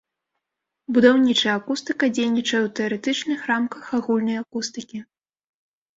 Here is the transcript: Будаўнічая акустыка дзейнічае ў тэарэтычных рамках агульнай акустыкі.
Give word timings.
Будаўнічая 0.97 1.53
акустыка 1.59 2.09
дзейнічае 2.19 2.61
ў 2.63 2.69
тэарэтычных 2.79 3.39
рамках 3.53 3.83
агульнай 3.99 4.37
акустыкі. 4.45 4.97